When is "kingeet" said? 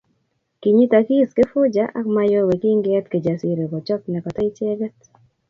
2.61-3.05